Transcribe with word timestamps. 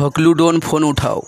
ভকলুডোন 0.00 0.54
phone 0.66 0.82
উঠাও। 0.90 1.18